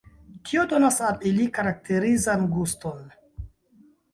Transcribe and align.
Tio 0.47 0.61
donas 0.71 0.97
al 1.09 1.19
ili 1.31 1.45
karakterizan 1.57 2.47
guston. 2.57 3.05